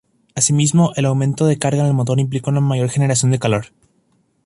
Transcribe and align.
Asimismo, 0.33 0.93
el 0.95 1.05
aumento 1.05 1.45
de 1.45 1.59
carga 1.59 1.81
en 1.81 1.85
el 1.89 1.93
motor 1.93 2.19
implica 2.19 2.49
una 2.49 2.59
mayor 2.59 2.89
generación 2.89 3.29
de 3.31 3.37
calor. 3.37 3.67